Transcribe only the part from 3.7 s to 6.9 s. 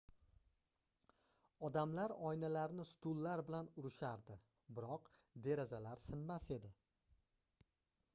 urishardi biroq derazalar sinmas edi